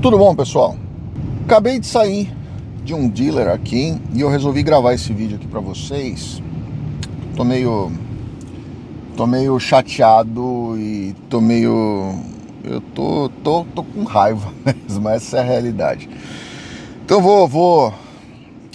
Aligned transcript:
Tudo 0.00 0.16
bom, 0.16 0.32
pessoal? 0.32 0.76
Acabei 1.44 1.80
de 1.80 1.86
sair 1.88 2.32
de 2.84 2.94
um 2.94 3.08
dealer 3.08 3.48
aqui 3.48 4.00
e 4.14 4.20
eu 4.20 4.28
resolvi 4.28 4.62
gravar 4.62 4.94
esse 4.94 5.12
vídeo 5.12 5.34
aqui 5.34 5.48
para 5.48 5.58
vocês. 5.58 6.40
Tô 7.34 7.42
meio 7.42 7.90
tô 9.16 9.26
meio 9.26 9.58
chateado 9.58 10.76
e 10.78 11.16
tô 11.28 11.40
meio 11.40 12.14
eu 12.62 12.80
tô 12.80 13.28
tô, 13.42 13.66
tô 13.74 13.82
com 13.82 14.04
raiva 14.04 14.52
mesmo, 14.64 15.08
essa 15.08 15.38
é 15.38 15.40
a 15.40 15.42
realidade. 15.42 16.08
Então 17.04 17.20
vou 17.20 17.48
vou 17.48 17.92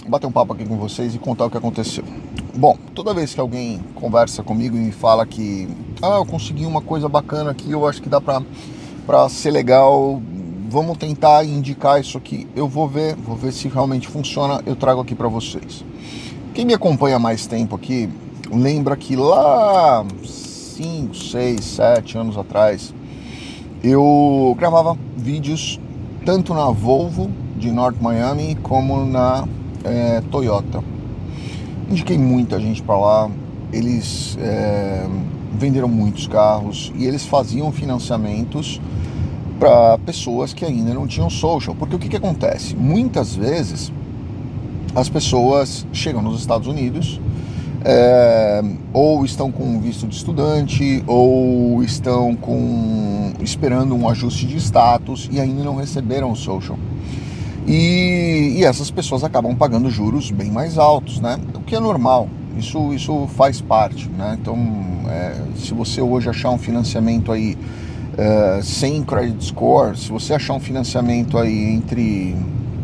bater 0.06 0.26
um 0.26 0.32
papo 0.32 0.52
aqui 0.52 0.66
com 0.66 0.76
vocês 0.76 1.14
e 1.14 1.18
contar 1.18 1.46
o 1.46 1.50
que 1.50 1.56
aconteceu. 1.56 2.04
Bom, 2.54 2.76
toda 2.94 3.14
vez 3.14 3.32
que 3.32 3.40
alguém 3.40 3.80
conversa 3.94 4.42
comigo 4.42 4.76
e 4.76 4.80
me 4.80 4.92
fala 4.92 5.24
que 5.24 5.70
ah, 6.02 6.16
eu 6.18 6.26
consegui 6.26 6.66
uma 6.66 6.82
coisa 6.82 7.08
bacana 7.08 7.52
aqui, 7.52 7.70
eu 7.70 7.88
acho 7.88 8.02
que 8.02 8.10
dá 8.10 8.20
para 8.20 8.42
para 9.06 9.28
ser 9.28 9.50
legal, 9.50 10.22
vamos 10.68 10.96
tentar 10.96 11.44
indicar 11.44 12.00
isso 12.00 12.16
aqui. 12.16 12.46
Eu 12.54 12.68
vou 12.68 12.88
ver, 12.88 13.14
vou 13.16 13.36
ver 13.36 13.52
se 13.52 13.68
realmente 13.68 14.08
funciona. 14.08 14.62
Eu 14.66 14.74
trago 14.74 15.00
aqui 15.00 15.14
para 15.14 15.28
vocês. 15.28 15.84
Quem 16.54 16.64
me 16.64 16.74
acompanha 16.74 17.18
mais 17.18 17.46
tempo 17.46 17.76
aqui 17.76 18.08
lembra 18.50 18.96
que 18.96 19.16
lá 19.16 20.04
5, 20.24 21.14
6, 21.14 21.64
7 21.64 22.18
anos 22.18 22.38
atrás 22.38 22.94
eu 23.82 24.54
gravava 24.58 24.96
vídeos 25.16 25.80
tanto 26.24 26.54
na 26.54 26.70
Volvo 26.70 27.30
de 27.56 27.70
North 27.70 28.00
Miami 28.00 28.56
como 28.62 29.04
na 29.04 29.46
é, 29.84 30.22
Toyota. 30.30 30.82
Indiquei 31.90 32.16
muita 32.16 32.58
gente 32.58 32.82
para 32.82 32.96
lá. 32.96 33.30
Eles 33.72 34.38
é, 34.40 35.06
venderam 35.52 35.88
muitos 35.88 36.26
carros 36.26 36.92
e 36.96 37.04
eles 37.04 37.26
faziam 37.26 37.70
financiamentos 37.72 38.80
para 39.58 39.98
pessoas 39.98 40.52
que 40.52 40.64
ainda 40.64 40.92
não 40.92 41.06
tinham 41.06 41.30
social. 41.30 41.74
Porque 41.74 41.96
o 41.96 41.98
que, 41.98 42.08
que 42.08 42.16
acontece? 42.16 42.74
Muitas 42.74 43.34
vezes 43.34 43.92
as 44.94 45.08
pessoas 45.08 45.86
chegam 45.92 46.22
nos 46.22 46.40
Estados 46.40 46.68
Unidos 46.68 47.20
é, 47.84 48.62
ou 48.92 49.24
estão 49.24 49.52
com 49.52 49.78
visto 49.80 50.06
de 50.06 50.16
estudante 50.16 51.02
ou 51.06 51.82
estão 51.82 52.34
com 52.34 53.32
esperando 53.40 53.94
um 53.94 54.08
ajuste 54.08 54.46
de 54.46 54.56
status 54.56 55.28
e 55.30 55.38
ainda 55.38 55.62
não 55.62 55.76
receberam 55.76 56.30
o 56.30 56.36
social. 56.36 56.78
E, 57.66 58.56
e 58.56 58.64
essas 58.64 58.90
pessoas 58.90 59.24
acabam 59.24 59.54
pagando 59.54 59.90
juros 59.90 60.30
bem 60.30 60.50
mais 60.50 60.78
altos, 60.78 61.20
né? 61.20 61.38
O 61.54 61.60
que 61.60 61.74
é 61.74 61.80
normal, 61.80 62.28
isso, 62.58 62.92
isso 62.92 63.26
faz 63.28 63.60
parte, 63.60 64.08
né? 64.08 64.36
Então, 64.40 64.56
é, 65.08 65.34
se 65.56 65.74
você 65.74 66.00
hoje 66.00 66.28
achar 66.28 66.50
um 66.50 66.58
financiamento 66.58 67.32
aí 67.32 67.56
uh, 68.14 68.62
sem 68.62 69.02
credit 69.02 69.44
score, 69.44 69.96
se 69.96 70.10
você 70.10 70.34
achar 70.34 70.54
um 70.54 70.60
financiamento 70.60 71.38
aí 71.38 71.74
entre 71.74 72.36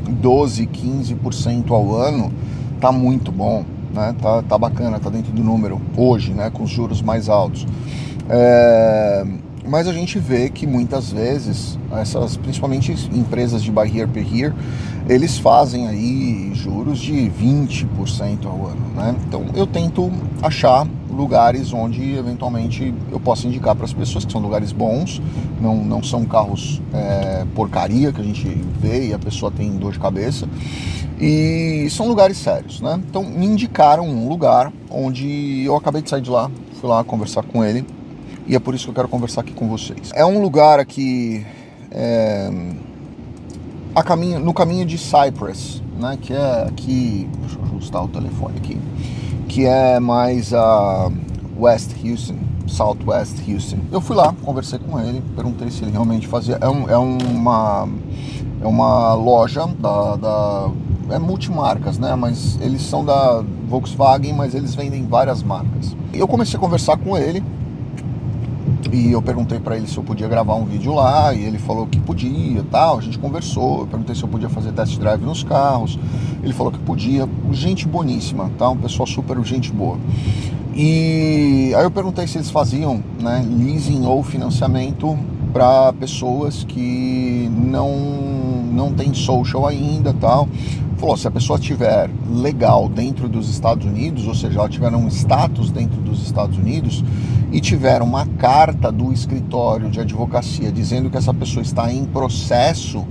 12 0.09 0.63
e 0.63 0.67
15% 0.67 1.71
ao 1.71 1.95
ano, 1.95 2.33
tá 2.81 2.91
muito 2.91 3.31
bom, 3.31 3.65
né? 3.95 4.15
Tá, 4.21 4.43
tá 4.43 4.59
bacana, 4.59 4.99
tá 4.99 5.11
dentro 5.11 5.33
do 5.33 5.43
número 5.43 5.81
hoje, 5.97 6.33
né? 6.33 6.51
Com 6.51 6.65
os 6.65 6.71
juros 6.71 7.03
mais 7.03 7.29
altos. 7.29 7.67
É, 8.29 9.25
mas 9.67 9.87
a 9.87 9.93
gente 9.93 10.19
vê 10.19 10.49
que 10.49 10.67
muitas 10.67 11.13
vezes 11.13 11.79
essas, 11.93 12.37
principalmente 12.37 12.93
empresas 13.13 13.63
de 13.63 13.71
here 13.71 14.07
pay 14.07 14.23
here, 14.23 14.55
eles 15.09 15.39
fazem 15.39 15.89
aí 15.89 16.51
juros 16.55 16.99
de 16.99 17.13
20% 17.13 18.47
ao 18.47 18.67
ano, 18.67 18.87
né? 18.95 19.15
Então 19.27 19.47
eu 19.55 19.67
tento 19.67 20.11
achar 20.43 20.87
lugares 21.11 21.73
onde 21.73 22.15
eventualmente 22.15 22.95
eu 23.11 23.21
possa 23.21 23.47
indicar 23.47 23.75
para 23.75 23.85
as 23.85 23.93
pessoas 23.93 24.25
que 24.25 24.33
são 24.33 24.41
lugares 24.41 24.73
bons, 24.73 25.21
não, 25.61 25.77
não 25.77 26.03
são 26.03 26.25
carros 26.25 26.81
é, 26.93 27.45
porcaria 27.55 28.13
que 28.13 28.21
a 28.21 28.25
gente 28.25 28.47
vê 28.81 29.09
e 29.09 29.15
a 29.15 29.19
pessoa 29.19 29.51
tem 29.51 29.71
dor 29.77 29.93
de 29.93 29.99
cabeça. 29.99 30.49
E 31.21 31.89
são 31.91 32.09
lugares 32.09 32.39
sérios, 32.39 32.81
né? 32.81 33.01
Então 33.09 33.23
me 33.23 33.45
indicaram 33.45 34.09
um 34.09 34.29
lugar 34.29 34.73
onde 34.91 35.63
eu 35.65 35.77
acabei 35.77 36.01
de 36.01 36.09
sair 36.09 36.23
de 36.23 36.31
lá, 36.31 36.51
fui 36.81 36.89
lá 36.89 37.05
conversar 37.05 37.43
com 37.43 37.65
ele 37.65 37.85
e 38.47 38.57
é 38.57 38.59
por 38.59 38.75
isso 38.75 38.85
que 38.85 38.91
eu 38.91 38.95
quero 38.95 39.09
conversar 39.09 39.43
aqui 39.43 39.53
com 39.53 39.69
vocês. 39.69 40.11
É 40.15 40.25
um 40.25 40.41
lugar 40.41 40.81
aqui 40.81 41.45
é, 41.91 42.51
a 43.95 44.03
caminho, 44.03 44.39
no 44.39 44.55
caminho 44.55 44.87
de 44.87 44.97
Cypress, 44.97 45.83
né? 45.99 46.17
Que 46.21 46.33
é 46.33 46.65
aqui, 46.67 47.29
deixa 47.41 47.57
eu 47.59 47.65
ajustar 47.65 48.05
o 48.05 48.09
telefone 48.09 48.57
aqui 48.57 48.79
que 49.51 49.67
é 49.67 49.99
mais 49.99 50.55
a 50.55 51.11
West 51.59 51.91
Houston, 52.05 52.37
Southwest 52.69 53.37
Houston. 53.49 53.79
Eu 53.91 54.01
fui 54.01 54.15
lá, 54.15 54.33
conversei 54.45 54.79
com 54.79 54.99
ele, 55.01 55.21
perguntei 55.35 55.69
se 55.71 55.83
ele 55.83 55.91
realmente 55.91 56.29
fazia. 56.29 56.57
É, 56.61 56.69
um, 56.69 56.89
é 56.89 56.97
uma 56.97 57.89
é 58.63 58.67
uma 58.67 59.13
loja 59.15 59.67
da, 59.67 60.17
da 60.17 60.71
é 61.11 61.19
multimarcas, 61.19 61.99
né? 61.99 62.15
Mas 62.15 62.59
eles 62.61 62.83
são 62.83 63.05
da 63.05 63.43
Volkswagen, 63.67 64.35
mas 64.35 64.55
eles 64.55 64.77
vendem 64.77 65.05
várias 65.05 65.43
marcas. 65.43 65.97
Eu 66.15 66.29
comecei 66.29 66.57
a 66.57 66.61
conversar 66.61 66.97
com 66.99 67.19
ele 67.19 67.43
e 68.93 69.13
eu 69.13 69.23
perguntei 69.23 69.61
para 69.61 69.77
ele 69.77 69.87
se 69.87 69.97
eu 69.97 70.03
podia 70.03 70.27
gravar 70.27 70.55
um 70.55 70.65
vídeo 70.65 70.93
lá 70.93 71.33
e 71.33 71.45
ele 71.45 71.59
falou 71.59 71.87
que 71.87 72.01
podia, 72.01 72.65
tal. 72.71 72.99
A 72.99 73.01
gente 73.01 73.19
conversou. 73.19 73.81
Eu 73.81 73.87
perguntei 73.87 74.15
se 74.15 74.23
eu 74.23 74.29
podia 74.29 74.49
fazer 74.49 74.73
test 74.73 74.99
drive 74.99 75.23
nos 75.23 75.45
carros. 75.45 75.99
Ele 76.43 76.53
falou 76.53 76.73
que 76.73 76.79
podia. 76.79 77.29
Gente 77.53 77.87
boníssima, 77.87 78.51
tá? 78.59 78.69
Um 78.69 78.77
pessoal 78.77 79.07
super 79.07 79.41
gente 79.45 79.73
boa. 79.73 79.97
E 80.75 81.73
aí 81.77 81.85
eu 81.85 81.91
perguntei 81.91 82.27
se 82.27 82.39
eles 82.39 82.51
faziam, 82.51 83.03
né, 83.21 83.45
leasing 83.49 84.07
ou 84.07 84.23
financiamento 84.23 85.19
para 85.53 85.93
pessoas 85.93 86.65
que 86.65 87.51
não 87.51 88.21
não 88.73 88.93
tem 88.95 89.13
social 89.13 89.67
ainda, 89.67 90.15
tal 90.15 90.49
falou: 91.01 91.17
se 91.17 91.27
a 91.27 91.31
pessoa 91.31 91.59
tiver 91.59 92.11
legal 92.29 92.89
dentro 92.89 93.29
dos 93.29 93.49
Estados 93.49 93.87
Unidos, 93.87 94.29
ou 94.29 94.35
seja, 94.35 94.59
ela 94.59 94.69
tiver 94.69 94.95
um 94.95 95.09
status 95.09 95.71
dentro 95.71 96.01
dos 96.03 96.23
Estados 96.23 96.59
Unidos 96.59 97.03
e 97.51 97.61
tiver 97.61 98.03
uma 98.03 98.27
carta 98.27 98.93
do 98.93 99.13
escritório 99.13 99.91
de 99.91 99.99
advocacia 99.99 100.71
dizendo 100.71 101.11
que 101.11 101.17
essa 101.17 101.33
pessoa 101.33 101.63
está 101.63 101.91
em 101.93 102.05
processo 102.05 103.05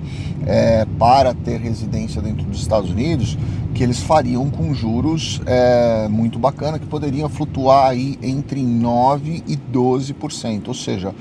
é, 0.45 0.85
para 0.97 1.33
ter 1.33 1.59
residência 1.59 2.21
dentro 2.21 2.45
dos 2.45 2.61
Estados 2.61 2.91
Unidos, 2.91 3.37
que 3.73 3.83
eles 3.83 4.01
fariam 4.01 4.49
com 4.49 4.73
juros 4.73 5.41
é, 5.45 6.07
muito 6.07 6.39
bacana, 6.39 6.79
que 6.79 6.85
poderiam 6.85 7.27
flutuar 7.27 7.89
aí 7.89 8.17
entre 8.21 8.61
9% 8.61 9.43
e 9.47 9.57
12%, 9.57 10.67
ou 10.67 10.73
seja, 10.73 11.13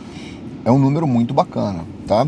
é 0.64 0.70
um 0.70 0.78
número 0.78 1.06
muito 1.06 1.32
bacana, 1.32 1.80
tá? 2.06 2.26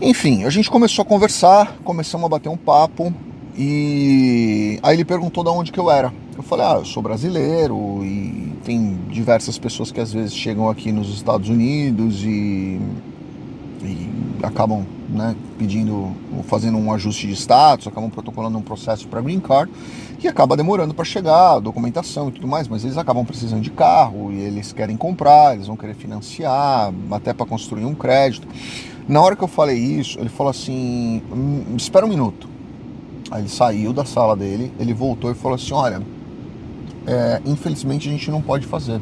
Enfim, 0.00 0.44
a 0.44 0.50
gente 0.50 0.70
começou 0.70 1.02
a 1.02 1.04
conversar, 1.04 1.76
começamos 1.82 2.24
a 2.24 2.28
bater 2.28 2.48
um 2.48 2.56
papo 2.56 3.12
e 3.56 4.78
aí 4.80 4.94
ele 4.94 5.04
perguntou 5.04 5.42
de 5.42 5.50
onde 5.50 5.72
que 5.72 5.80
eu 5.80 5.90
era. 5.90 6.12
Eu 6.36 6.42
falei, 6.44 6.64
ah, 6.66 6.74
eu 6.78 6.84
sou 6.84 7.02
brasileiro 7.02 8.04
e 8.04 8.52
tem 8.64 8.96
diversas 9.08 9.58
pessoas 9.58 9.90
que 9.90 10.00
às 10.00 10.12
vezes 10.12 10.32
chegam 10.32 10.68
aqui 10.68 10.92
nos 10.92 11.12
Estados 11.12 11.48
Unidos 11.48 12.22
e, 12.22 12.80
e 13.82 14.08
acabam 14.40 14.86
né, 15.08 15.34
pedindo, 15.58 16.12
fazendo 16.44 16.78
um 16.78 16.92
ajuste 16.92 17.26
de 17.26 17.32
status, 17.32 17.88
acabam 17.88 18.08
protocolando 18.08 18.56
um 18.56 18.62
processo 18.62 19.08
para 19.08 19.20
green 19.20 19.40
card 19.40 19.72
e 20.22 20.28
acaba 20.28 20.56
demorando 20.56 20.94
para 20.94 21.04
chegar, 21.04 21.58
documentação 21.58 22.28
e 22.28 22.32
tudo 22.32 22.46
mais, 22.46 22.68
mas 22.68 22.84
eles 22.84 22.96
acabam 22.96 23.24
precisando 23.24 23.62
de 23.62 23.70
carro 23.70 24.32
e 24.32 24.38
eles 24.38 24.72
querem 24.72 24.96
comprar, 24.96 25.54
eles 25.54 25.66
vão 25.66 25.76
querer 25.76 25.94
financiar, 25.94 26.92
até 27.10 27.34
para 27.34 27.46
construir 27.46 27.84
um 27.84 27.96
crédito. 27.96 28.46
Na 29.08 29.22
hora 29.22 29.34
que 29.34 29.42
eu 29.42 29.48
falei 29.48 29.78
isso, 29.78 30.20
ele 30.20 30.28
falou 30.28 30.50
assim: 30.50 31.22
hum, 31.32 31.74
espera 31.76 32.04
um 32.04 32.08
minuto. 32.10 32.46
Aí 33.30 33.40
ele 33.40 33.48
saiu 33.48 33.92
da 33.92 34.04
sala 34.04 34.36
dele, 34.36 34.70
ele 34.78 34.92
voltou 34.92 35.30
e 35.30 35.34
falou 35.34 35.54
assim: 35.54 35.72
olha, 35.72 36.02
é, 37.06 37.40
infelizmente 37.46 38.06
a 38.06 38.12
gente 38.12 38.30
não 38.30 38.42
pode 38.42 38.66
fazer. 38.66 39.00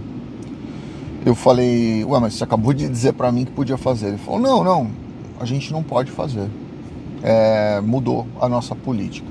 Eu 1.24 1.34
falei: 1.34 2.04
ué, 2.04 2.20
mas 2.20 2.34
você 2.34 2.44
acabou 2.44 2.72
de 2.72 2.88
dizer 2.88 3.14
para 3.14 3.32
mim 3.32 3.44
que 3.44 3.50
podia 3.50 3.76
fazer. 3.76 4.08
Ele 4.08 4.18
falou: 4.18 4.38
não, 4.38 4.62
não, 4.62 4.88
a 5.40 5.44
gente 5.44 5.72
não 5.72 5.82
pode 5.82 6.12
fazer. 6.12 6.48
É, 7.24 7.80
mudou 7.80 8.28
a 8.40 8.48
nossa 8.48 8.76
política. 8.76 9.26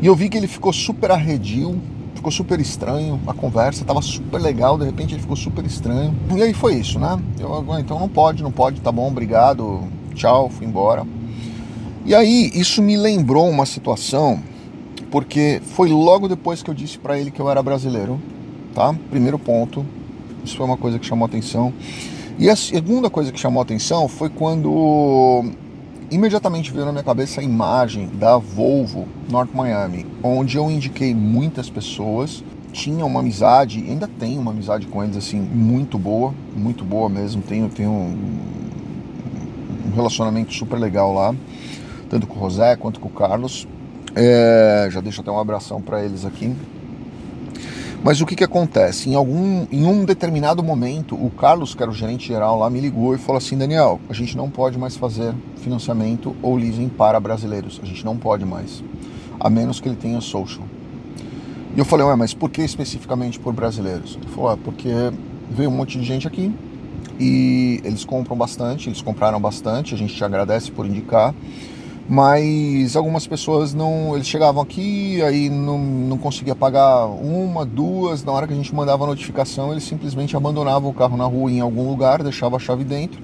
E 0.00 0.06
eu 0.06 0.16
vi 0.16 0.30
que 0.30 0.38
ele 0.38 0.48
ficou 0.48 0.72
super 0.72 1.10
arredio, 1.10 1.78
ficou 2.22 2.30
super 2.30 2.60
estranho 2.60 3.20
a 3.26 3.34
conversa, 3.34 3.84
tava 3.84 4.00
super 4.00 4.40
legal, 4.40 4.78
de 4.78 4.84
repente 4.84 5.12
ele 5.12 5.20
ficou 5.20 5.34
super 5.34 5.64
estranho. 5.66 6.14
E 6.36 6.40
aí 6.40 6.54
foi 6.54 6.76
isso, 6.76 7.00
né? 7.00 7.20
Eu, 7.40 7.66
ah, 7.68 7.80
então 7.80 7.98
não 7.98 8.08
pode, 8.08 8.44
não 8.44 8.52
pode, 8.52 8.80
tá 8.80 8.92
bom, 8.92 9.08
obrigado, 9.08 9.82
tchau, 10.14 10.48
fui 10.48 10.64
embora. 10.64 11.04
E 12.06 12.14
aí 12.14 12.52
isso 12.54 12.80
me 12.80 12.96
lembrou 12.96 13.48
uma 13.50 13.66
situação, 13.66 14.40
porque 15.10 15.60
foi 15.74 15.88
logo 15.88 16.28
depois 16.28 16.62
que 16.62 16.70
eu 16.70 16.74
disse 16.74 16.96
para 16.96 17.18
ele 17.18 17.32
que 17.32 17.40
eu 17.40 17.50
era 17.50 17.60
brasileiro, 17.60 18.20
tá? 18.72 18.94
Primeiro 19.10 19.36
ponto, 19.36 19.84
isso 20.44 20.56
foi 20.56 20.64
uma 20.64 20.76
coisa 20.76 21.00
que 21.00 21.06
chamou 21.06 21.26
atenção. 21.26 21.74
E 22.38 22.48
a 22.48 22.54
segunda 22.54 23.10
coisa 23.10 23.32
que 23.32 23.40
chamou 23.40 23.60
atenção 23.60 24.06
foi 24.06 24.28
quando 24.28 25.44
imediatamente 26.12 26.70
veio 26.70 26.84
na 26.84 26.92
minha 26.92 27.02
cabeça 27.02 27.40
a 27.40 27.44
imagem 27.44 28.06
da 28.14 28.36
Volvo 28.36 29.08
North 29.30 29.50
Miami, 29.54 30.06
onde 30.22 30.58
eu 30.58 30.70
indiquei 30.70 31.14
muitas 31.14 31.70
pessoas, 31.70 32.44
tinha 32.70 33.04
uma 33.04 33.20
amizade, 33.20 33.78
ainda 33.88 34.06
tenho 34.06 34.38
uma 34.40 34.50
amizade 34.50 34.86
com 34.86 35.02
eles 35.02 35.16
assim 35.16 35.40
muito 35.40 35.98
boa, 35.98 36.34
muito 36.54 36.84
boa 36.84 37.08
mesmo. 37.08 37.40
Tenho, 37.40 37.68
tenho 37.70 37.90
um, 37.90 38.16
relacionamento 39.94 40.52
super 40.52 40.78
legal 40.78 41.14
lá, 41.14 41.34
tanto 42.10 42.26
com 42.26 42.38
o 42.38 42.50
José 42.50 42.76
quanto 42.76 43.00
com 43.00 43.08
o 43.08 43.12
Carlos. 43.12 43.66
É, 44.14 44.88
já 44.90 45.00
deixo 45.00 45.22
até 45.22 45.30
um 45.30 45.38
abração 45.38 45.80
para 45.80 46.04
eles 46.04 46.26
aqui. 46.26 46.54
Mas 48.04 48.20
o 48.20 48.26
que, 48.26 48.34
que 48.34 48.42
acontece? 48.42 49.08
Em, 49.08 49.14
algum, 49.14 49.64
em 49.70 49.84
um 49.84 50.04
determinado 50.04 50.62
momento, 50.62 51.14
o 51.14 51.30
Carlos, 51.30 51.72
que 51.72 51.82
era 51.82 51.90
o 51.90 51.94
gerente 51.94 52.26
geral 52.26 52.58
lá, 52.58 52.68
me 52.68 52.80
ligou 52.80 53.14
e 53.14 53.18
falou 53.18 53.38
assim: 53.38 53.56
Daniel, 53.56 54.00
a 54.08 54.12
gente 54.12 54.36
não 54.36 54.50
pode 54.50 54.76
mais 54.76 54.96
fazer 54.96 55.32
financiamento 55.58 56.34
ou 56.42 56.56
leasing 56.56 56.88
para 56.88 57.20
brasileiros. 57.20 57.80
A 57.80 57.86
gente 57.86 58.04
não 58.04 58.16
pode 58.16 58.44
mais. 58.44 58.82
A 59.38 59.48
menos 59.48 59.80
que 59.80 59.88
ele 59.88 59.96
tenha 59.96 60.20
social. 60.20 60.66
E 61.76 61.78
eu 61.78 61.84
falei: 61.84 62.04
Ué, 62.04 62.16
mas 62.16 62.34
por 62.34 62.50
que 62.50 62.62
especificamente 62.62 63.38
por 63.38 63.52
brasileiros? 63.52 64.18
Ele 64.20 64.30
falou: 64.30 64.50
ah, 64.50 64.56
porque 64.56 64.90
veio 65.48 65.70
um 65.70 65.72
monte 65.72 65.96
de 65.96 66.04
gente 66.04 66.26
aqui 66.26 66.52
e 67.20 67.80
eles 67.84 68.04
compram 68.04 68.36
bastante, 68.36 68.88
eles 68.88 69.00
compraram 69.00 69.40
bastante, 69.40 69.94
a 69.94 69.98
gente 69.98 70.12
te 70.12 70.24
agradece 70.24 70.72
por 70.72 70.84
indicar 70.86 71.32
mas 72.14 72.94
algumas 72.94 73.26
pessoas 73.26 73.72
não. 73.72 74.14
Eles 74.14 74.26
chegavam 74.26 74.62
aqui, 74.62 75.22
aí 75.22 75.48
não, 75.48 75.78
não 75.78 76.18
conseguia 76.18 76.54
pagar 76.54 77.06
uma, 77.06 77.64
duas. 77.64 78.22
Na 78.22 78.32
hora 78.32 78.46
que 78.46 78.52
a 78.52 78.56
gente 78.56 78.74
mandava 78.74 79.04
a 79.04 79.06
notificação, 79.06 79.72
eles 79.72 79.82
simplesmente 79.82 80.36
abandonavam 80.36 80.90
o 80.90 80.92
carro 80.92 81.16
na 81.16 81.24
rua 81.24 81.50
em 81.50 81.60
algum 81.60 81.88
lugar, 81.88 82.22
deixavam 82.22 82.58
a 82.58 82.60
chave 82.60 82.84
dentro 82.84 83.22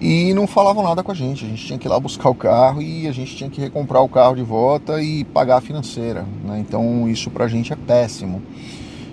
e 0.00 0.32
não 0.32 0.46
falavam 0.46 0.82
nada 0.82 1.02
com 1.02 1.12
a 1.12 1.14
gente. 1.14 1.44
A 1.44 1.48
gente 1.48 1.66
tinha 1.66 1.78
que 1.78 1.86
ir 1.86 1.90
lá 1.90 2.00
buscar 2.00 2.30
o 2.30 2.34
carro 2.34 2.80
e 2.80 3.06
a 3.06 3.12
gente 3.12 3.36
tinha 3.36 3.50
que 3.50 3.60
recomprar 3.60 4.02
o 4.02 4.08
carro 4.08 4.34
de 4.34 4.42
volta 4.42 5.02
e 5.02 5.24
pagar 5.24 5.58
a 5.58 5.60
financeira. 5.60 6.24
Né? 6.42 6.58
Então 6.58 7.06
isso 7.10 7.30
pra 7.30 7.46
gente 7.48 7.70
é 7.70 7.76
péssimo. 7.76 8.40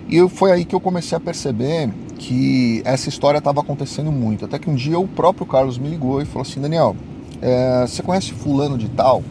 E 0.08 0.26
foi 0.30 0.50
aí 0.50 0.64
que 0.64 0.74
eu 0.74 0.80
comecei 0.80 1.14
a 1.14 1.20
perceber 1.20 1.90
que 2.18 2.80
essa 2.86 3.10
história 3.10 3.36
estava 3.36 3.60
acontecendo 3.60 4.10
muito. 4.10 4.46
Até 4.46 4.58
que 4.58 4.70
um 4.70 4.74
dia 4.74 4.98
o 4.98 5.06
próprio 5.06 5.44
Carlos 5.44 5.76
me 5.76 5.90
ligou 5.90 6.22
e 6.22 6.24
falou 6.24 6.40
assim: 6.40 6.58
Daniel, 6.58 6.96
é, 7.40 7.86
você 7.86 8.02
conhece 8.02 8.32
fulano 8.32 8.76
de 8.76 8.88
tal? 8.88 9.22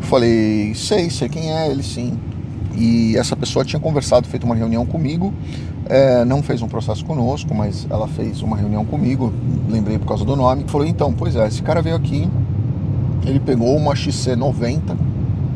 Eu 0.00 0.06
falei, 0.06 0.74
sei, 0.74 1.10
sei 1.10 1.28
quem 1.28 1.52
é, 1.52 1.68
ele 1.70 1.82
sim. 1.82 2.18
E 2.76 3.16
essa 3.16 3.34
pessoa 3.34 3.64
tinha 3.64 3.80
conversado, 3.80 4.28
feito 4.28 4.44
uma 4.44 4.54
reunião 4.54 4.84
comigo, 4.84 5.32
é, 5.88 6.24
não 6.24 6.42
fez 6.42 6.62
um 6.62 6.68
processo 6.68 7.04
conosco, 7.04 7.54
mas 7.54 7.86
ela 7.88 8.06
fez 8.06 8.42
uma 8.42 8.56
reunião 8.56 8.84
comigo, 8.84 9.32
lembrei 9.68 9.98
por 9.98 10.06
causa 10.06 10.24
do 10.24 10.36
nome, 10.36 10.64
falou, 10.66 10.86
então, 10.86 11.12
pois 11.12 11.36
é, 11.36 11.46
esse 11.46 11.62
cara 11.62 11.80
veio 11.80 11.96
aqui, 11.96 12.28
ele 13.24 13.40
pegou 13.40 13.74
uma 13.76 13.94
XC90, 13.94 14.96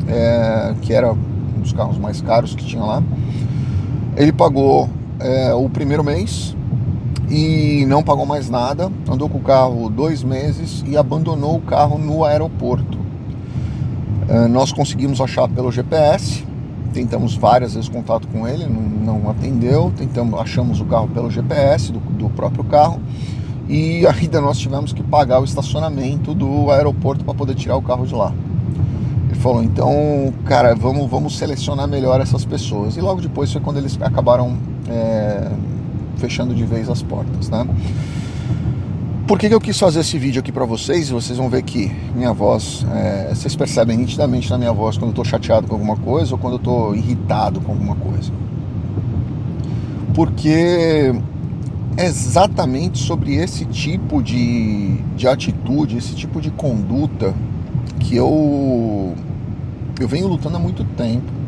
é, 0.07 0.73
que 0.81 0.93
era 0.93 1.11
um 1.11 1.61
dos 1.61 1.73
carros 1.73 1.97
mais 1.97 2.21
caros 2.21 2.55
que 2.55 2.65
tinha 2.65 2.83
lá, 2.83 3.03
ele 4.17 4.31
pagou 4.31 4.89
é, 5.19 5.53
o 5.53 5.69
primeiro 5.69 6.03
mês, 6.03 6.55
e 7.31 7.85
não 7.85 8.03
pagou 8.03 8.25
mais 8.25 8.49
nada, 8.49 8.91
andou 9.09 9.29
com 9.29 9.37
o 9.37 9.41
carro 9.41 9.89
dois 9.89 10.21
meses 10.21 10.83
e 10.85 10.97
abandonou 10.97 11.55
o 11.55 11.61
carro 11.61 11.97
no 11.97 12.25
aeroporto. 12.25 12.99
É, 14.27 14.47
nós 14.49 14.73
conseguimos 14.73 15.21
achar 15.21 15.47
pelo 15.47 15.71
GPS, 15.71 16.45
tentamos 16.93 17.33
várias 17.35 17.73
vezes 17.73 17.87
contato 17.87 18.27
com 18.27 18.45
ele, 18.45 18.65
não, 18.67 19.21
não 19.21 19.29
atendeu, 19.29 19.93
tentamos, 19.95 20.37
achamos 20.41 20.81
o 20.81 20.85
carro 20.85 21.07
pelo 21.07 21.31
GPS 21.31 21.93
do, 21.93 21.99
do 21.99 22.29
próprio 22.29 22.65
carro 22.65 22.99
e 23.69 24.05
ainda 24.19 24.41
nós 24.41 24.57
tivemos 24.57 24.91
que 24.91 25.01
pagar 25.01 25.39
o 25.39 25.45
estacionamento 25.45 26.33
do 26.33 26.69
aeroporto 26.69 27.23
para 27.23 27.33
poder 27.33 27.55
tirar 27.55 27.77
o 27.77 27.81
carro 27.81 28.05
de 28.05 28.13
lá. 28.13 28.33
Ele 29.29 29.39
falou, 29.39 29.63
então, 29.63 30.33
cara, 30.43 30.75
vamos, 30.75 31.09
vamos 31.09 31.37
selecionar 31.37 31.87
melhor 31.87 32.19
essas 32.19 32.43
pessoas. 32.43 32.97
E 32.97 33.01
logo 33.01 33.21
depois 33.21 33.49
foi 33.53 33.61
quando 33.61 33.77
eles 33.77 33.97
acabaram 34.01 34.57
é, 34.89 35.49
fechando 36.21 36.53
de 36.53 36.63
vez 36.63 36.87
as 36.87 37.01
portas, 37.01 37.49
né? 37.49 37.67
Por 39.27 39.39
que, 39.39 39.47
que 39.47 39.55
eu 39.55 39.61
quis 39.61 39.79
fazer 39.79 40.01
esse 40.01 40.19
vídeo 40.19 40.39
aqui 40.39 40.51
para 40.51 40.65
vocês? 40.65 41.09
Vocês 41.09 41.37
vão 41.37 41.49
ver 41.49 41.63
que 41.63 41.91
minha 42.13 42.33
voz, 42.33 42.85
é, 42.93 43.33
vocês 43.33 43.55
percebem 43.55 43.97
nitidamente 43.97 44.49
na 44.49 44.57
minha 44.57 44.73
voz 44.73 44.97
quando 44.97 45.11
eu 45.11 45.15
tô 45.15 45.23
chateado 45.23 45.67
com 45.67 45.73
alguma 45.73 45.95
coisa 45.95 46.33
ou 46.33 46.37
quando 46.37 46.53
eu 46.55 46.59
tô 46.59 46.93
irritado 46.93 47.59
com 47.61 47.71
alguma 47.71 47.95
coisa. 47.95 48.31
Porque 50.13 51.13
é 51.97 52.05
exatamente 52.05 52.99
sobre 52.99 53.35
esse 53.35 53.65
tipo 53.65 54.21
de, 54.21 54.97
de 55.15 55.27
atitude, 55.27 55.97
esse 55.97 56.13
tipo 56.13 56.41
de 56.41 56.51
conduta 56.51 57.33
que 57.99 58.15
eu, 58.15 59.15
eu 59.99 60.07
venho 60.07 60.27
lutando 60.27 60.57
há 60.57 60.59
muito 60.59 60.83
tempo 60.83 61.40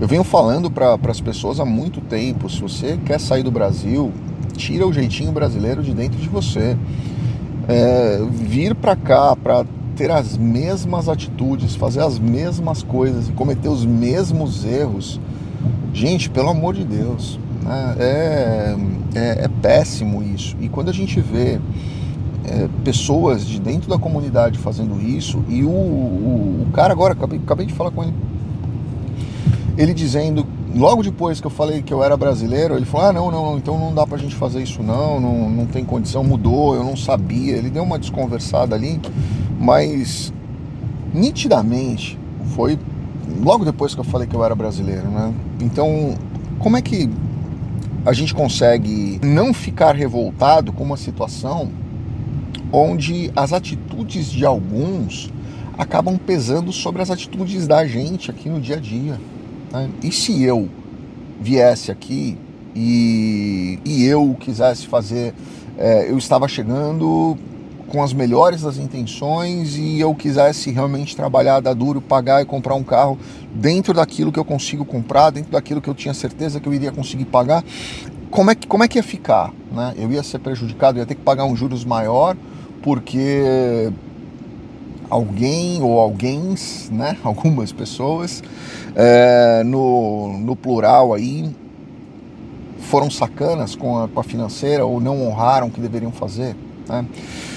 eu 0.00 0.08
venho 0.08 0.24
falando 0.24 0.70
para 0.70 0.98
as 1.08 1.20
pessoas 1.20 1.60
há 1.60 1.64
muito 1.64 2.00
tempo: 2.00 2.48
se 2.48 2.60
você 2.60 2.98
quer 3.04 3.20
sair 3.20 3.42
do 3.42 3.50
Brasil, 3.50 4.10
tira 4.56 4.86
o 4.86 4.92
jeitinho 4.92 5.30
brasileiro 5.30 5.82
de 5.82 5.92
dentro 5.92 6.18
de 6.18 6.28
você. 6.28 6.76
É, 7.68 8.18
vir 8.32 8.74
para 8.74 8.96
cá 8.96 9.36
para 9.36 9.64
ter 9.94 10.10
as 10.10 10.36
mesmas 10.36 11.08
atitudes, 11.08 11.76
fazer 11.76 12.00
as 12.00 12.18
mesmas 12.18 12.82
coisas 12.82 13.28
e 13.28 13.32
cometer 13.32 13.68
os 13.68 13.84
mesmos 13.84 14.64
erros, 14.64 15.20
gente, 15.92 16.30
pelo 16.30 16.48
amor 16.48 16.74
de 16.74 16.84
Deus, 16.84 17.38
né? 17.62 17.96
é, 17.98 18.76
é, 19.14 19.44
é, 19.44 19.48
péssimo 19.60 20.22
isso. 20.22 20.56
E 20.60 20.68
quando 20.68 20.88
a 20.88 20.92
gente 20.92 21.20
vê 21.20 21.60
é, 22.46 22.68
pessoas 22.82 23.46
de 23.46 23.60
dentro 23.60 23.90
da 23.90 23.98
comunidade 23.98 24.58
fazendo 24.58 25.00
isso, 25.00 25.44
e 25.48 25.62
o, 25.62 25.68
o, 25.68 26.66
o 26.66 26.72
cara 26.72 26.92
agora, 26.92 27.12
acabei, 27.12 27.38
acabei 27.38 27.66
de 27.66 27.74
falar 27.74 27.90
com 27.90 28.02
ele 28.02 28.14
ele 29.80 29.94
dizendo, 29.94 30.46
logo 30.74 31.02
depois 31.02 31.40
que 31.40 31.46
eu 31.46 31.50
falei 31.50 31.80
que 31.80 31.90
eu 31.92 32.04
era 32.04 32.14
brasileiro, 32.14 32.76
ele 32.76 32.84
falou: 32.84 33.06
ah, 33.06 33.12
não, 33.14 33.30
não, 33.30 33.56
então 33.56 33.78
não 33.78 33.94
dá 33.94 34.06
pra 34.06 34.18
gente 34.18 34.34
fazer 34.34 34.62
isso, 34.62 34.82
não, 34.82 35.18
não, 35.18 35.48
não 35.48 35.64
tem 35.64 35.86
condição, 35.86 36.22
mudou, 36.22 36.74
eu 36.74 36.84
não 36.84 36.94
sabia. 36.94 37.56
Ele 37.56 37.70
deu 37.70 37.82
uma 37.82 37.98
desconversada 37.98 38.76
ali, 38.76 39.00
mas 39.58 40.34
nitidamente 41.14 42.18
foi 42.54 42.78
logo 43.42 43.64
depois 43.64 43.94
que 43.94 44.00
eu 44.00 44.04
falei 44.04 44.26
que 44.26 44.36
eu 44.36 44.44
era 44.44 44.54
brasileiro, 44.54 45.08
né? 45.08 45.32
Então, 45.62 46.14
como 46.58 46.76
é 46.76 46.82
que 46.82 47.08
a 48.04 48.12
gente 48.12 48.34
consegue 48.34 49.18
não 49.24 49.54
ficar 49.54 49.94
revoltado 49.94 50.74
com 50.74 50.84
uma 50.84 50.98
situação 50.98 51.70
onde 52.70 53.32
as 53.34 53.54
atitudes 53.54 54.30
de 54.30 54.44
alguns 54.44 55.32
acabam 55.78 56.18
pesando 56.18 56.70
sobre 56.70 57.00
as 57.00 57.10
atitudes 57.10 57.66
da 57.66 57.86
gente 57.86 58.30
aqui 58.30 58.50
no 58.50 58.60
dia 58.60 58.76
a 58.76 58.80
dia? 58.80 59.18
Né? 59.72 59.90
E 60.02 60.12
se 60.12 60.42
eu 60.42 60.68
viesse 61.40 61.90
aqui 61.90 62.36
e, 62.74 63.78
e 63.84 64.04
eu 64.04 64.36
quisesse 64.38 64.86
fazer, 64.86 65.34
é, 65.78 66.10
eu 66.10 66.18
estava 66.18 66.46
chegando 66.46 67.36
com 67.88 68.02
as 68.02 68.12
melhores 68.12 68.62
das 68.62 68.78
intenções 68.78 69.76
e 69.76 69.98
eu 69.98 70.14
quisesse 70.14 70.70
realmente 70.70 71.16
trabalhar, 71.16 71.58
dar 71.60 71.74
duro, 71.74 72.00
pagar 72.00 72.40
e 72.40 72.44
comprar 72.44 72.76
um 72.76 72.84
carro 72.84 73.18
dentro 73.52 73.92
daquilo 73.92 74.30
que 74.30 74.38
eu 74.38 74.44
consigo 74.44 74.84
comprar, 74.84 75.30
dentro 75.30 75.50
daquilo 75.50 75.80
que 75.80 75.90
eu 75.90 75.94
tinha 75.94 76.14
certeza 76.14 76.60
que 76.60 76.68
eu 76.68 76.72
iria 76.72 76.92
conseguir 76.92 77.24
pagar, 77.24 77.64
como 78.30 78.50
é 78.50 78.54
que, 78.54 78.66
como 78.66 78.84
é 78.84 78.88
que 78.88 78.96
ia 78.96 79.02
ficar? 79.02 79.52
Né? 79.72 79.94
Eu 79.96 80.12
ia 80.12 80.22
ser 80.22 80.38
prejudicado, 80.38 80.98
ia 80.98 81.06
ter 81.06 81.16
que 81.16 81.22
pagar 81.22 81.44
um 81.44 81.56
juros 81.56 81.84
maior, 81.84 82.36
porque 82.80 83.92
alguém 85.10 85.82
ou 85.82 85.98
alguém, 85.98 86.54
né, 86.90 87.16
algumas 87.24 87.72
pessoas, 87.72 88.42
é, 88.94 89.62
no, 89.64 90.38
no 90.38 90.56
plural 90.56 91.12
aí, 91.12 91.50
foram 92.78 93.10
sacanas 93.10 93.74
com 93.74 93.98
a, 93.98 94.08
com 94.08 94.20
a 94.20 94.24
financeira 94.24 94.84
ou 94.84 95.00
não 95.00 95.26
honraram 95.26 95.66
o 95.68 95.70
que 95.70 95.80
deveriam 95.80 96.10
fazer. 96.12 96.56
Né? 96.88 97.04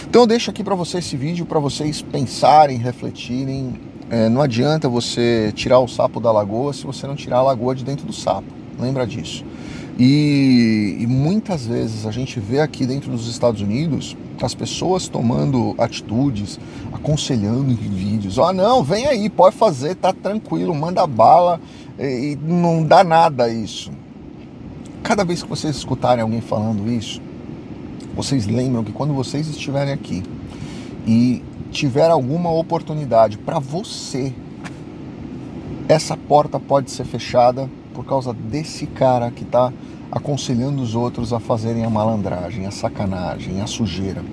Então 0.10 0.24
eu 0.24 0.28
deixo 0.28 0.52
aqui 0.52 0.64
para 0.64 0.76
vocês 0.76 1.06
esse 1.06 1.18
vídeo 1.18 1.46
para 1.46 1.60
vocês 1.60 2.02
pensarem, 2.02 2.78
refletirem. 2.78 3.74
É, 4.10 4.30
não 4.30 4.42
adianta 4.42 4.88
você 4.88 5.52
tirar 5.56 5.80
o 5.80 5.88
sapo 5.88 6.20
da 6.20 6.32
lagoa 6.32 6.74
se 6.74 6.86
você 6.86 7.08
não 7.08 7.16
tirar 7.16 7.38
a 7.38 7.42
lagoa 7.42 7.74
de 7.74 7.84
dentro 7.84 8.06
do 8.06 8.14
sapo. 8.14 8.48
Lembra 8.80 9.08
disso. 9.08 9.44
E, 9.98 10.98
e, 11.00 11.08
muitas 11.08 11.66
vezes 11.68 12.06
a 12.06 12.12
gente 12.12 12.40
vê 12.40 12.60
aqui 12.60 12.86
dentro 12.86 13.12
dos 13.12 13.28
Estados 13.28 13.62
Unidos 13.62 14.18
as 14.42 14.54
pessoas 14.54 15.08
tomando 15.08 15.76
atitudes, 15.78 16.60
aconselhando 16.92 17.72
em 17.72 17.76
vídeos. 17.76 18.38
Ó, 18.38 18.50
oh, 18.50 18.54
não, 18.54 18.84
vem 18.84 19.06
aí, 19.06 19.30
pode 19.30 19.56
fazer, 19.56 19.96
tá 19.96 20.12
tranquilo, 20.14 20.74
manda 20.74 21.06
bala 21.06 21.60
e, 22.00 22.38
não 22.42 22.84
dá 22.84 23.04
nada 23.04 23.50
isso. 23.50 23.92
Cada 25.04 25.24
vez 25.24 25.44
que 25.44 25.50
vocês 25.50 25.76
escutarem 25.76 26.22
alguém 26.22 26.42
falando 26.42 26.90
isso, 26.92 27.22
vocês 28.16 28.48
lembram 28.48 28.84
que 28.84 28.92
quando 28.92 29.14
vocês 29.14 29.48
estiverem 29.48 29.94
aqui 29.94 30.24
e 31.06 31.44
tiver 31.72 32.10
alguma 32.10 32.52
oportunidade 32.52 33.38
para 33.38 33.60
você, 33.60 34.34
essa 35.88 36.16
porta 36.16 36.60
pode 36.60 36.92
ser 36.92 37.06
fechada 37.06 37.70
por 37.94 38.06
causa 38.06 38.34
desse 38.34 38.88
cara 38.88 39.30
que 39.32 39.44
está 39.44 39.72
aconselhando 40.14 40.80
os 40.84 40.94
outros 40.94 41.34
a 41.34 41.40
fazerem 41.40 41.84
a 41.84 41.90
malandragem, 41.90 42.68
a 42.68 42.72
sacanagem, 42.72 43.62
a 43.62 43.68
sujeira. 43.68 44.24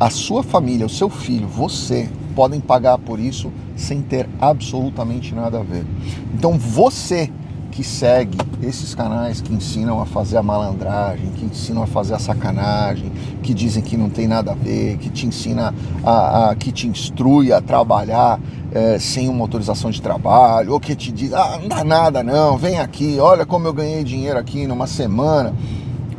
A 0.00 0.10
sua 0.10 0.42
família, 0.42 0.84
o 0.84 0.90
seu 0.90 1.08
filho, 1.08 1.46
você 1.46 2.08
podem 2.34 2.60
pagar 2.60 2.98
por 2.98 3.20
isso 3.20 3.52
sem 3.76 4.02
ter 4.02 4.28
absolutamente 4.40 5.32
nada 5.32 5.60
a 5.60 5.62
ver. 5.62 5.86
Então 6.34 6.58
você 6.58 7.30
que 7.74 7.82
segue 7.82 8.38
esses 8.62 8.94
canais 8.94 9.40
que 9.40 9.52
ensinam 9.52 10.00
a 10.00 10.06
fazer 10.06 10.36
a 10.36 10.42
malandragem, 10.42 11.26
que 11.32 11.44
ensinam 11.44 11.82
a 11.82 11.86
fazer 11.88 12.14
a 12.14 12.20
sacanagem, 12.20 13.10
que 13.42 13.52
dizem 13.52 13.82
que 13.82 13.96
não 13.96 14.08
tem 14.08 14.28
nada 14.28 14.52
a 14.52 14.54
ver, 14.54 14.96
que 14.98 15.10
te 15.10 15.26
ensina 15.26 15.74
a, 16.04 16.50
a 16.50 16.54
que 16.54 16.70
te 16.70 16.86
instrui 16.86 17.52
a 17.52 17.60
trabalhar 17.60 18.38
é, 18.72 18.96
sem 19.00 19.28
uma 19.28 19.40
autorização 19.40 19.90
de 19.90 20.00
trabalho, 20.00 20.72
ou 20.72 20.78
que 20.78 20.94
te 20.94 21.10
diz, 21.10 21.32
ah, 21.32 21.58
não 21.60 21.68
dá 21.68 21.82
nada 21.82 22.22
não, 22.22 22.56
vem 22.56 22.78
aqui, 22.78 23.18
olha 23.18 23.44
como 23.44 23.66
eu 23.66 23.72
ganhei 23.72 24.04
dinheiro 24.04 24.38
aqui 24.38 24.68
numa 24.68 24.86
semana. 24.86 25.52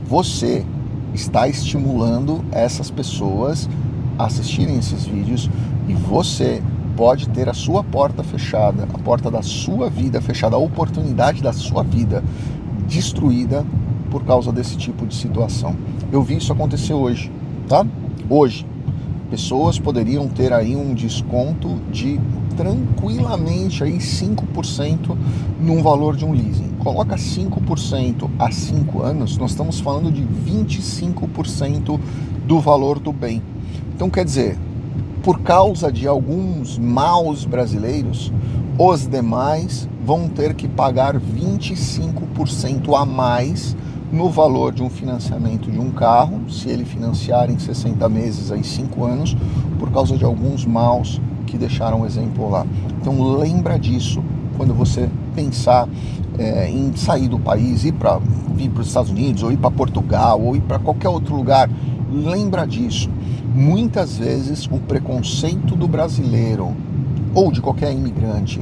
Você 0.07 0.65
está 1.13 1.47
estimulando 1.47 2.43
essas 2.51 2.91
pessoas 2.91 3.69
a 4.19 4.25
assistirem 4.25 4.77
esses 4.77 5.05
vídeos 5.05 5.49
e 5.87 5.93
você 5.93 6.61
pode 6.95 7.29
ter 7.29 7.49
a 7.49 7.53
sua 7.53 7.83
porta 7.83 8.23
fechada, 8.23 8.87
a 8.93 8.97
porta 8.97 9.29
da 9.29 9.41
sua 9.41 9.89
vida 9.89 10.21
fechada, 10.21 10.55
a 10.55 10.59
oportunidade 10.59 11.41
da 11.41 11.51
sua 11.51 11.83
vida 11.83 12.23
destruída 12.87 13.65
por 14.09 14.23
causa 14.23 14.51
desse 14.51 14.77
tipo 14.77 15.05
de 15.05 15.15
situação. 15.15 15.75
Eu 16.11 16.23
vi 16.23 16.37
isso 16.37 16.53
acontecer 16.53 16.93
hoje, 16.93 17.31
tá? 17.67 17.85
Hoje. 18.29 18.65
Pessoas 19.29 19.79
poderiam 19.79 20.27
ter 20.27 20.53
aí 20.53 20.75
um 20.75 20.93
desconto 20.93 21.79
de 21.91 22.19
tranquilamente 22.55 23.83
aí 23.83 23.97
5% 23.97 25.17
num 25.59 25.81
valor 25.81 26.15
de 26.15 26.23
um 26.23 26.31
leasing. 26.31 26.69
Coloca 26.79 27.15
5% 27.15 28.29
a 28.37 28.51
5 28.51 29.01
anos, 29.01 29.37
nós 29.37 29.51
estamos 29.51 29.79
falando 29.79 30.11
de 30.11 30.21
25% 30.21 31.99
do 32.47 32.59
valor 32.59 32.99
do 32.99 33.11
bem. 33.11 33.41
Então 33.95 34.09
quer 34.09 34.23
dizer, 34.23 34.57
por 35.25 35.39
causa 35.39 35.91
de 35.91 36.07
alguns 36.07 36.77
maus 36.77 37.45
brasileiros, 37.45 38.31
os 38.77 39.07
demais 39.07 39.89
vão 40.05 40.29
ter 40.29 40.53
que 40.53 40.67
pagar 40.67 41.19
25% 41.19 42.95
a 42.95 43.03
mais 43.03 43.75
no 44.11 44.29
valor 44.29 44.71
de 44.71 44.83
um 44.83 44.89
financiamento 44.89 45.71
de 45.71 45.79
um 45.79 45.89
carro, 45.89 46.47
se 46.47 46.69
ele 46.69 46.85
financiar 46.85 47.49
em 47.49 47.57
60 47.57 48.07
meses, 48.07 48.51
aí 48.51 48.63
5 48.63 49.03
anos, 49.03 49.35
por 49.79 49.89
causa 49.89 50.15
de 50.15 50.23
alguns 50.23 50.63
maus 50.63 51.19
que 51.47 51.57
deixaram 51.57 52.01
o 52.01 52.05
exemplo 52.05 52.47
lá. 52.47 52.63
Então 53.01 53.35
lembra 53.35 53.79
disso 53.79 54.23
quando 54.55 54.75
você 54.75 55.09
pensar 55.33 55.89
é, 56.37 56.69
em 56.69 56.95
sair 56.95 57.27
do 57.27 57.39
país, 57.39 57.83
ir 57.83 57.93
para 57.93 58.21
para 58.73 58.81
os 58.81 58.87
Estados 58.87 59.09
Unidos, 59.09 59.41
ou 59.41 59.51
ir 59.51 59.57
para 59.57 59.71
Portugal, 59.71 60.39
ou 60.39 60.55
ir 60.55 60.61
para 60.61 60.77
qualquer 60.77 61.09
outro 61.09 61.35
lugar. 61.35 61.67
Lembra 62.13 62.65
disso 62.67 63.09
muitas 63.55 64.17
vezes 64.17 64.67
o 64.69 64.77
preconceito 64.79 65.75
do 65.75 65.87
brasileiro 65.87 66.75
ou 67.33 67.51
de 67.51 67.61
qualquer 67.61 67.93
imigrante 67.93 68.61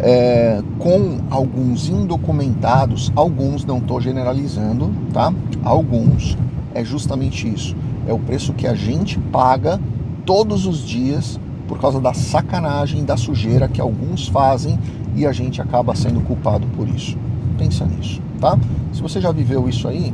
é, 0.00 0.60
com 0.78 1.18
alguns 1.30 1.88
indocumentados, 1.88 3.12
alguns 3.14 3.64
não 3.64 3.78
estou 3.78 4.00
generalizando, 4.00 4.92
tá? 5.12 5.32
Alguns 5.62 6.36
é 6.74 6.84
justamente 6.84 7.48
isso. 7.48 7.76
É 8.06 8.12
o 8.12 8.18
preço 8.18 8.52
que 8.52 8.66
a 8.66 8.74
gente 8.74 9.18
paga 9.18 9.80
todos 10.26 10.66
os 10.66 10.84
dias 10.84 11.38
por 11.68 11.78
causa 11.78 12.00
da 12.00 12.12
sacanagem, 12.12 13.04
da 13.04 13.16
sujeira 13.16 13.68
que 13.68 13.80
alguns 13.80 14.26
fazem 14.26 14.78
e 15.14 15.24
a 15.24 15.32
gente 15.32 15.62
acaba 15.62 15.94
sendo 15.94 16.20
culpado 16.20 16.66
por 16.76 16.88
isso. 16.88 17.16
Pensa 17.56 17.86
nisso, 17.86 18.20
tá? 18.40 18.58
Se 18.92 19.00
você 19.00 19.20
já 19.20 19.30
viveu 19.30 19.68
isso 19.68 19.86
aí, 19.86 20.12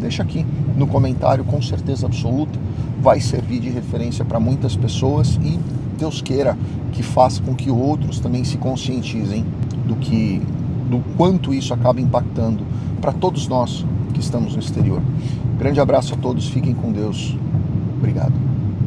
deixa 0.00 0.22
aqui 0.22 0.46
no 0.76 0.86
comentário 0.86 1.44
com 1.44 1.60
certeza 1.60 2.06
absoluta 2.06 2.58
vai 3.00 3.20
servir 3.20 3.60
de 3.60 3.70
referência 3.70 4.24
para 4.24 4.38
muitas 4.38 4.76
pessoas 4.76 5.38
e 5.42 5.58
Deus 5.98 6.20
queira 6.22 6.56
que 6.92 7.02
faça 7.02 7.42
com 7.42 7.54
que 7.54 7.70
outros 7.70 8.20
também 8.20 8.44
se 8.44 8.56
conscientizem 8.56 9.44
do 9.86 9.96
que 9.96 10.42
do 10.88 10.98
quanto 11.16 11.54
isso 11.54 11.72
acaba 11.72 12.00
impactando 12.00 12.64
para 13.00 13.12
todos 13.12 13.46
nós 13.46 13.86
que 14.12 14.20
estamos 14.20 14.54
no 14.54 14.60
exterior. 14.60 15.00
Grande 15.56 15.80
abraço 15.80 16.14
a 16.14 16.16
todos, 16.16 16.48
fiquem 16.48 16.74
com 16.74 16.90
Deus. 16.90 17.36
Obrigado. 17.96 18.49